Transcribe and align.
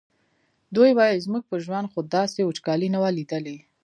دوی 0.75 0.91
ویل 0.97 1.19
زموږ 1.25 1.43
په 1.49 1.55
ژوند 1.65 1.87
خو 1.91 1.99
داسې 2.15 2.39
وچکالي 2.43 2.87
نه 2.95 2.99
وه 3.01 3.09
لیدلې. 3.17 3.57